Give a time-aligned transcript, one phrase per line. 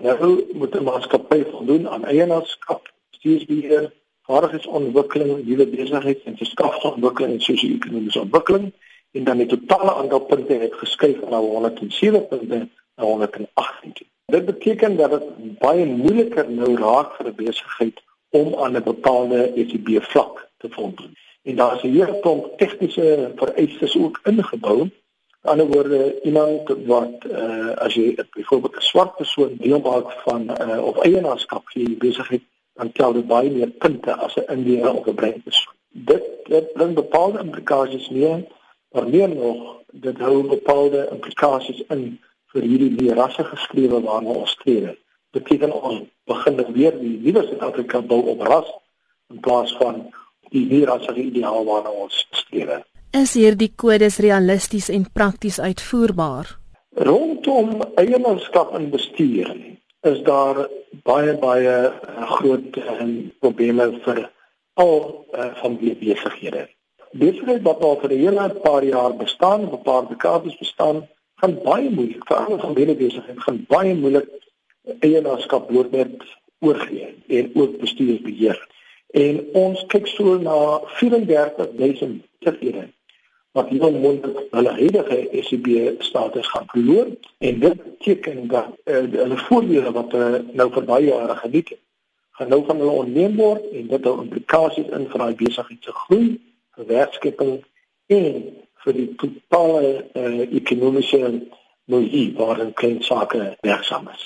[0.00, 8.20] Nou moet 'n maatskappy voldoen aan eienaarskap, bestuursbeheer, vaardigheidsontwikkeling, nuwe besigheids- en verskafingsontwikkeling en sosio-ekonomiese
[8.20, 8.72] ontwikkeling
[9.10, 13.92] en dan die totale aantal punte het geskuif na 107 punte na 118.
[14.24, 19.52] Dit beteken dat dit baie moeiliker nou raak vir 'n besigheid om aan 'n bepaalde
[19.54, 21.16] ECB vlak te voldoen.
[21.42, 24.88] En daar is 'n hele klomp tegniese vereistes ook ingebou
[25.42, 30.42] Aan ander woorde iemand wat uh, as jy byvoorbeeld 'n swart persoon deel maak van
[30.60, 32.42] uh, of eienaarskap die besigheid
[32.74, 35.74] dan tel dit baie meer punte as 'n individu of 'n bruin persoon.
[35.88, 38.48] Dit dit bring bepaalde implikasies mee,
[38.92, 42.20] maar meer nog dit hou bepaalde implikasies in
[42.52, 44.94] vir hierdie die rasse geskrewe waarna ons streef.
[45.30, 48.68] Beteken ons begin weer die nuwe Suid-Afrika bou op ras
[49.30, 50.12] in plaas van
[50.50, 52.84] die nie rasse ideaal waarna ons streef.
[53.10, 56.46] Is hierdie kodes realisties en prakties uitvoerbaar?
[56.94, 59.48] Rondom eienaarskap en bestuur
[60.06, 60.60] is daar
[61.02, 63.06] baie baie eh, groot uh,
[63.42, 64.20] probleme vir
[64.78, 64.94] al
[65.34, 66.68] uh, van die besighede.
[67.18, 71.02] Besigheid wat al vir 'n hele paar jaar bestaan, 'n paar dekades bestaan,
[71.42, 74.30] gaan baie moeilik vir al van die besigheid gaan baie moeilik
[75.00, 76.22] eienaarskap doornet
[76.60, 78.58] oorgee en ook bestuursbeheer.
[79.10, 82.86] En ons kyk so na 34000 besighede
[83.60, 89.38] wat heel moontlik hulle huidige SCB status gaan verloor en dit beteken dat uh, hulle
[89.46, 91.84] voordele wat hulle uh, nou vir baie jare geniet het
[92.40, 95.92] gaan nou van hulle onneem word en dit het implikasies in vir daai besigheid se
[96.04, 96.28] groei,
[96.76, 97.58] vir werkskeping
[98.16, 98.38] en
[98.84, 101.20] vir die totale uh, ekonomiese
[101.92, 104.24] milieu waarin klein sake werksaam is.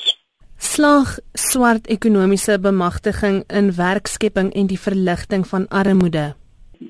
[0.63, 6.29] Slag swart ekonomiese bemagtiging in werkskeping en die verligting van armoede.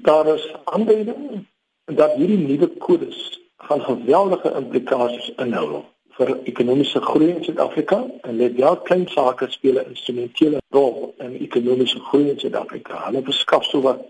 [0.05, 1.47] Daar is aanduiding
[1.85, 5.83] dat hierdie nuwe kodes gaan geweldige implikasies inhou
[6.17, 11.35] vir ekonomiese groei in Suid-Afrika en dit ja klein sake speel 'n instrumentele rol in
[11.47, 13.05] ekonomiese groei in Suid-Afrika.
[13.07, 14.01] Hulle beskaf so wat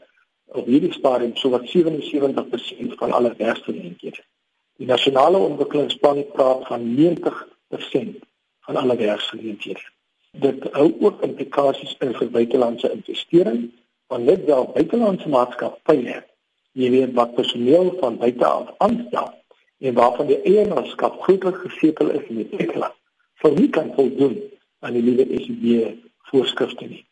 [0.45, 4.23] op hierdie stadium so wat 77% van alle werksgeleenthede.
[4.77, 8.23] Die nasionale ontwikkelingsplan praat van 90%
[8.61, 9.81] van alle werksgeleenthede.
[10.31, 13.71] Dit hou ook implikasies in vir buitelandse investering,
[14.07, 16.23] want net wel buitelandse maatskappye
[16.75, 19.31] jy weet wat personeel van buite af aanstel
[19.79, 22.91] en waarvan die eienaarskap goedlik gesetel is in die tekla
[23.43, 24.37] vir wie kan voldoen
[24.85, 25.95] aan die nuwe ECB
[26.31, 27.03] voorskrifte nie.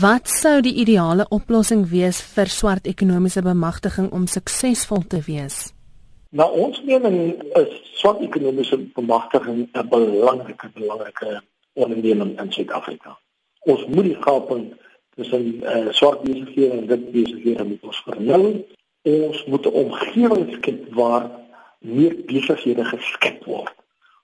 [0.00, 5.72] Wat sou die ideale oplossing wees vir swart ekonomiese bemagtiging om suksesvol te wees?
[6.30, 11.40] Na ons mening is swart ekonomiese bemagtiging 'n belangrike belangrike
[11.74, 13.18] onderneming in Suid-Afrika.
[13.66, 14.74] Ons moet die gaping
[15.16, 18.44] tussen uh, swart besighede en wit besighede moet ons vernou
[19.02, 21.30] ons moet 'n omgewing skep waar
[21.78, 23.74] meer besighede geskep word.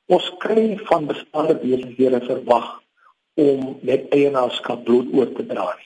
[0.06, 2.82] Ons kry van bestaande besighede verwag
[3.34, 5.76] om net eienaarskap bloot oor te dra.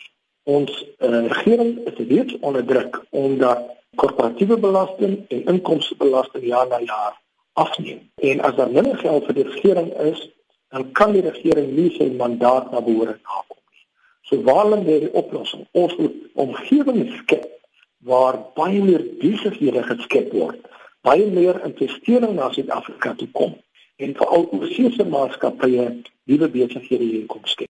[0.42, 7.20] Ons uh, regering is reeds onder druk omdat korporatiewe belasting en inkomstebelasting jaar na jaar
[7.52, 8.10] afneem.
[8.14, 10.30] En as daar minder geld vir die regering is,
[10.70, 13.86] dan kan die regering nie sy mandaat na behoore nakom nie.
[14.22, 15.66] So waar lê die oplossing?
[15.72, 17.59] Ons moet omgewings skep
[18.00, 20.60] waar baie meer besighede geskep word,
[21.04, 23.58] baie meer investering na Suid-Afrika toe kom
[24.00, 25.84] en veral oorseese maatskappye
[26.24, 27.68] nuwe besighede hier kom skep.